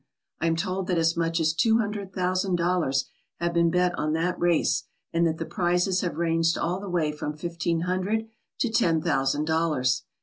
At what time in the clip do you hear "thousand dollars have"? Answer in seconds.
2.11-3.53